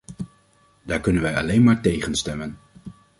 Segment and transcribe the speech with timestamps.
[0.83, 2.57] Daar kunnen wij alleen maar tegen stemmen.